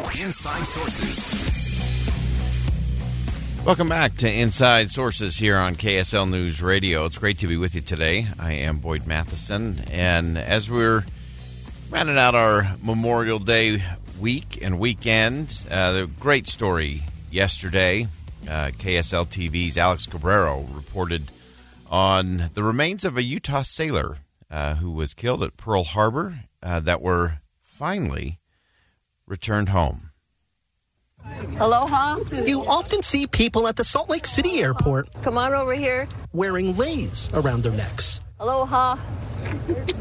[0.00, 1.90] Inside Sources.
[3.66, 7.04] Welcome back to Inside Sources here on KSL News Radio.
[7.04, 8.26] It's great to be with you today.
[8.38, 11.04] I am Boyd Matheson, and as we're
[11.90, 13.82] rounding out our Memorial Day
[14.18, 18.06] week and weekend, uh, the great story yesterday.
[18.48, 21.30] Uh, KSL TV's Alex Cabrero reported
[21.90, 24.16] on the remains of a Utah sailor
[24.50, 28.39] uh, who was killed at Pearl Harbor uh, that were finally
[29.30, 30.10] returned home.
[31.60, 32.18] Aloha.
[32.44, 36.08] You often see people at the Salt Lake City airport Come on over here.
[36.32, 38.20] wearing leis around their necks.
[38.40, 38.96] Aloha.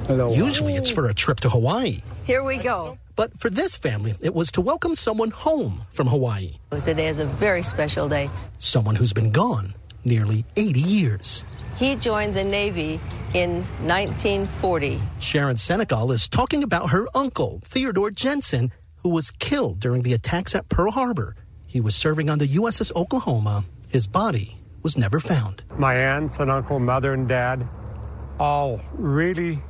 [0.10, 2.02] Usually it's for a trip to Hawaii.
[2.24, 2.98] Here we go.
[3.16, 6.56] But for this family, it was to welcome someone home from Hawaii.
[6.84, 8.30] Today is a very special day.
[8.58, 9.76] Someone who's been gone
[10.06, 11.44] nearly 80 years.
[11.76, 13.00] He joined the Navy
[13.34, 15.02] in 1940.
[15.20, 18.72] Sharon Senegal is talking about her uncle, Theodore Jensen,
[19.04, 21.36] who was killed during the attacks at Pearl Harbor.
[21.66, 23.66] He was serving on the USS Oklahoma.
[23.90, 25.64] His body was never found.
[25.78, 27.68] my aunts and uncle, mother and dad,
[28.40, 29.62] all really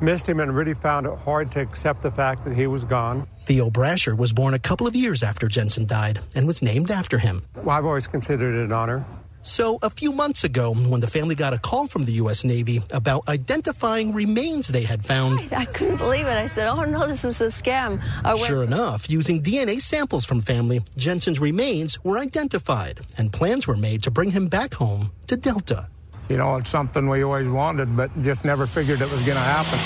[0.00, 3.26] missed him and really found it hard to accept the fact that he was gone.
[3.44, 7.18] Theo Brasher was born a couple of years after Jensen died and was named after
[7.18, 7.44] him.
[7.56, 9.04] Well, I've always considered it an honor.
[9.44, 12.44] So, a few months ago, when the family got a call from the U.S.
[12.44, 16.36] Navy about identifying remains they had found, I couldn't believe it.
[16.36, 18.00] I said, oh no, this is a scam.
[18.24, 23.66] I went, sure enough, using DNA samples from family, Jensen's remains were identified, and plans
[23.66, 25.88] were made to bring him back home to Delta.
[26.28, 29.40] You know, it's something we always wanted, but just never figured it was going to
[29.40, 29.78] happen.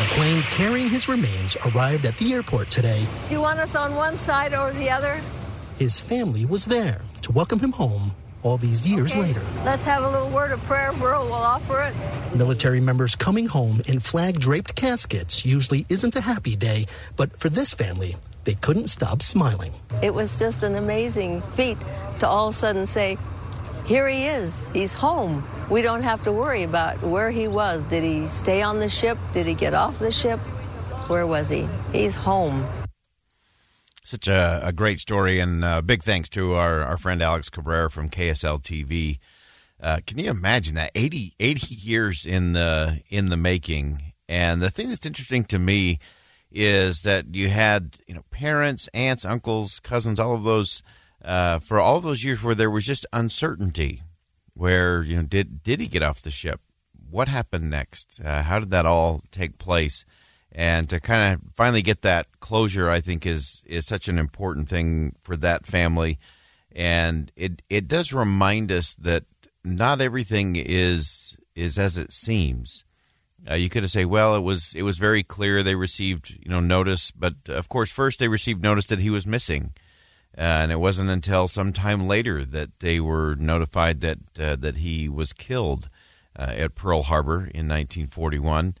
[0.00, 3.94] The plane carrying his remains arrived at the airport today, Do you want us on
[3.96, 5.20] one side or the other?
[5.80, 8.10] His family was there to welcome him home
[8.42, 9.22] all these years Okay.
[9.22, 9.40] later.
[9.64, 10.92] Let's have a little word of prayer.
[10.92, 11.94] We'll, we'll offer it.
[12.36, 16.86] Military members coming home in flag draped caskets usually isn't a happy day,
[17.16, 19.72] but for this family, they couldn't stop smiling.
[20.02, 21.78] It was just an amazing feat
[22.18, 23.16] to all of a sudden say,
[23.86, 24.62] here he is.
[24.74, 25.42] He's home.
[25.70, 27.82] We don't have to worry about where he was.
[27.84, 29.16] Did he stay on the ship?
[29.32, 30.40] Did he get off the ship?
[31.08, 31.66] Where was he?
[31.90, 32.66] He's home.
[34.10, 37.88] Such a, a great story, and uh, big thanks to our, our friend Alex Cabrero
[37.88, 39.20] from KSL TV.
[39.80, 44.12] Uh, can you imagine that 80, 80 years in the in the making?
[44.28, 46.00] And the thing that's interesting to me
[46.50, 50.82] is that you had you know parents, aunts, uncles, cousins, all of those
[51.24, 54.02] uh, for all those years where there was just uncertainty.
[54.54, 56.60] Where you know did did he get off the ship?
[57.08, 58.20] What happened next?
[58.20, 60.04] Uh, how did that all take place?
[60.52, 64.68] And to kind of finally get that closure i think is is such an important
[64.68, 66.18] thing for that family.
[66.72, 69.24] And it it does remind us that
[69.64, 72.84] not everything is is as it seems.
[73.50, 76.50] Uh, you could have say well it was it was very clear they received you
[76.50, 79.72] know notice but of course first they received notice that he was missing.
[80.38, 84.76] Uh, and it wasn't until some time later that they were notified that uh, that
[84.76, 85.88] he was killed
[86.38, 88.74] uh, at Pearl Harbor in 1941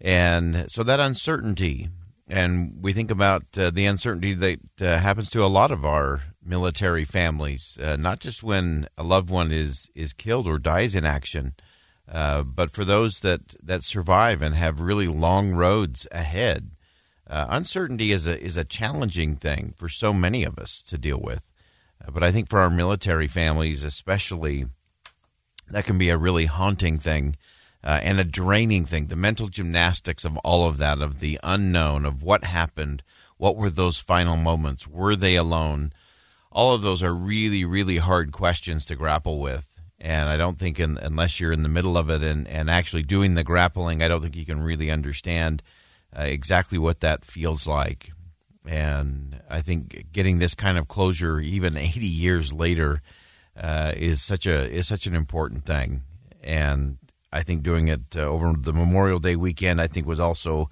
[0.00, 1.88] and so that uncertainty,
[2.28, 6.22] and we think about uh, the uncertainty that uh, happens to a lot of our
[6.42, 11.04] military families, uh, not just when a loved one is is killed or dies in
[11.04, 11.54] action,
[12.10, 16.70] uh, but for those that that survive and have really long roads ahead.
[17.26, 21.18] Uh, uncertainty is a is a challenging thing for so many of us to deal
[21.18, 21.48] with,
[22.06, 24.66] Uh, but I think for our military families, especially,
[25.68, 27.36] that can be a really haunting thing
[27.84, 29.06] uh, and a draining thing.
[29.06, 33.02] The mental gymnastics of all of that, of the unknown, of what happened,
[33.36, 35.92] what were those final moments, were they alone?
[36.50, 39.66] All of those are really, really hard questions to grapple with.
[40.00, 43.02] And I don't think, in, unless you're in the middle of it and, and actually
[43.02, 45.62] doing the grappling, I don't think you can really understand
[46.16, 48.12] uh, exactly what that feels like.
[48.66, 53.02] And I think getting this kind of closure, even 80 years later,
[53.56, 56.02] uh, is such a is such an important thing.
[56.42, 56.98] And
[57.34, 60.70] I think doing it uh, over the Memorial Day weekend, I think, was also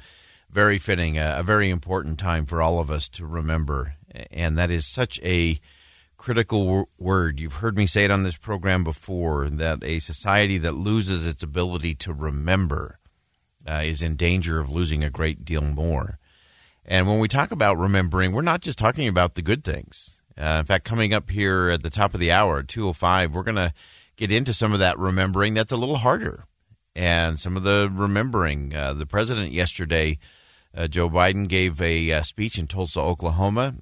[0.48, 3.94] very fitting, a, very important time for all of us to remember.
[4.30, 5.58] And that is such a
[6.16, 7.40] critical word.
[7.40, 11.42] You've heard me say it on this program before that a society that loses its
[11.42, 13.00] ability to remember
[13.66, 16.20] uh, is in danger of losing a great deal more.
[16.84, 20.22] And when we talk about remembering, we're not just talking about the good things.
[20.38, 23.56] Uh, in fact, coming up here at the top of the hour 205, we're going
[23.56, 23.72] to
[24.16, 26.44] get into some of that remembering that's a little harder.
[26.94, 28.74] And some of the remembering.
[28.74, 30.18] Uh, the president yesterday,
[30.76, 33.76] uh, Joe Biden, gave a uh, speech in Tulsa, Oklahoma,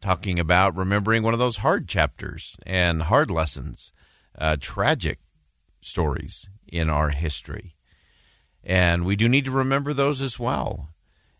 [0.00, 3.92] talking about remembering one of those hard chapters and hard lessons,
[4.38, 5.18] uh, tragic
[5.80, 7.74] stories in our history.
[8.62, 10.90] And we do need to remember those as well.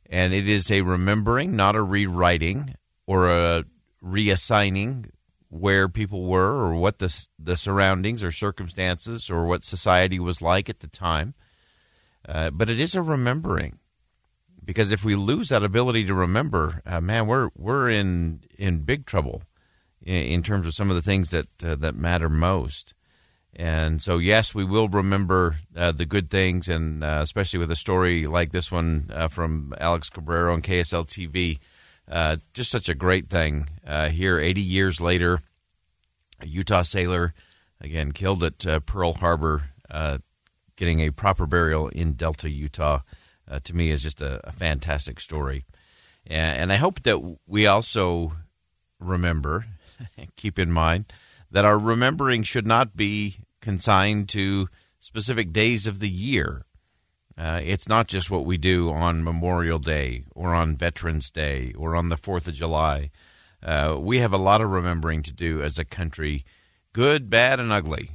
[0.08, 2.74] And it is a remembering, not a rewriting
[3.06, 3.64] or a
[4.02, 5.10] reassigning
[5.48, 10.68] where people were or what the, the surroundings or circumstances or what society was like
[10.68, 11.34] at the time.
[12.28, 13.78] Uh, but it is a remembering.
[14.64, 19.06] Because if we lose that ability to remember, uh, man, we're we're in in big
[19.06, 19.44] trouble
[20.02, 22.92] in, in terms of some of the things that uh, that matter most.
[23.58, 27.76] And so, yes, we will remember uh, the good things, and uh, especially with a
[27.76, 31.58] story like this one uh, from Alex Cabrero on KSL TV.
[32.08, 35.40] Uh, just such a great thing uh, here, 80 years later.
[36.40, 37.34] A Utah sailor,
[37.80, 39.70] again, killed at uh, Pearl Harbor,
[40.76, 43.00] getting a proper burial in Delta, Utah.
[43.64, 45.64] to me, is just a, a fantastic story.
[46.26, 48.32] And, and I hope that we also
[49.00, 49.66] remember,
[50.36, 51.12] keep in mind,
[51.50, 54.68] that our remembering should not be consigned to
[54.98, 56.65] specific days of the year.
[57.38, 61.94] Uh, it's not just what we do on Memorial Day or on Veterans Day or
[61.94, 63.10] on the 4th of July.
[63.62, 66.44] Uh, we have a lot of remembering to do as a country
[66.92, 68.12] good, bad, and ugly.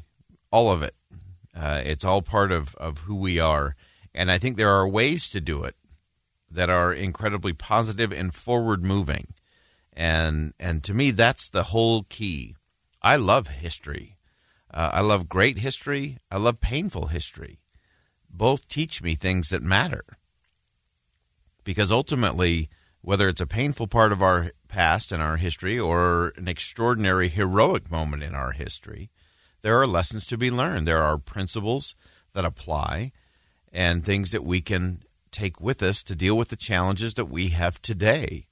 [0.52, 0.96] All of it.
[1.56, 3.76] Uh, it's all part of, of who we are.
[4.14, 5.76] And I think there are ways to do it
[6.50, 9.28] that are incredibly positive and forward moving.
[9.94, 12.56] And, and to me, that's the whole key.
[13.04, 14.18] I love history.
[14.74, 16.18] Uh, I love great history.
[16.32, 17.61] I love painful history.
[18.34, 20.04] Both teach me things that matter.
[21.64, 22.70] Because ultimately,
[23.02, 27.92] whether it's a painful part of our past and our history or an extraordinary heroic
[27.92, 29.10] moment in our history,
[29.62, 30.88] there are lessons to be learned.
[30.88, 31.96] There are principles
[32.34, 33.12] that apply
[33.72, 37.50] and things that we can take with us to deal with the challenges that we
[37.50, 38.48] have today.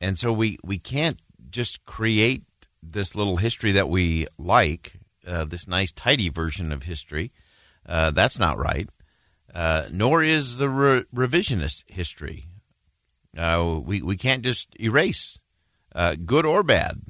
[0.00, 1.20] And so we, we can't
[1.50, 2.42] just create
[2.82, 4.94] this little history that we like,
[5.26, 7.32] uh, this nice, tidy version of history.
[7.86, 8.88] Uh, that's not right.
[9.54, 12.46] Uh, nor is the re- revisionist history.
[13.36, 15.38] Uh, we, we can't just erase
[15.94, 17.00] uh, good or bad.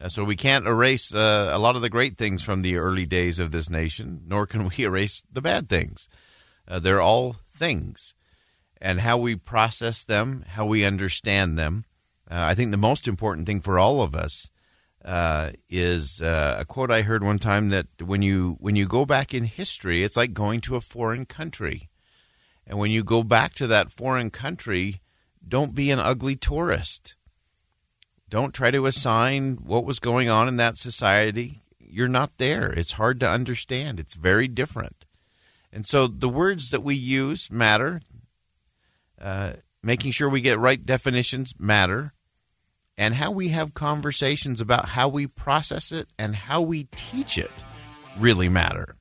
[0.00, 3.38] Uh, so we can't erase a lot of the great things from the early days
[3.38, 6.08] of this nation, nor can we erase the bad things.
[6.80, 8.14] they're all things.
[8.80, 11.84] And how we process them, how we understand them,
[12.28, 14.50] I think the most important thing for all of us
[15.04, 19.04] uh, is uh, a quote I heard one time that when you when you go
[19.04, 21.90] back in history, it's like going to a foreign country,
[22.66, 25.02] and when you go back to that foreign country,
[25.46, 27.14] don't be an ugly tourist.
[28.30, 31.60] Don't try to assign what was going on in that society.
[31.78, 32.72] You're not there.
[32.72, 34.00] It's hard to understand.
[34.00, 35.04] It's very different,
[35.70, 38.00] and so the words that we use matter.
[39.20, 42.14] Uh, making sure we get right definitions matter
[42.96, 47.50] and how we have conversations about how we process it and how we teach it
[48.18, 48.96] really matter.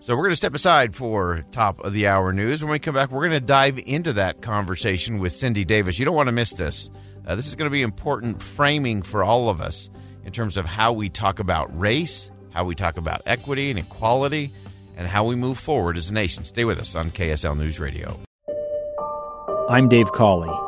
[0.00, 2.62] So we're going to step aside for top of the hour news.
[2.62, 5.98] When we come back, we're going to dive into that conversation with Cindy Davis.
[5.98, 6.90] You don't want to miss this.
[7.26, 9.90] Uh, this is going to be important framing for all of us
[10.24, 14.52] in terms of how we talk about race, how we talk about equity and equality,
[14.96, 16.44] and how we move forward as a nation.
[16.44, 18.18] Stay with us on KSL News Radio.
[19.68, 20.67] I'm Dave Cawley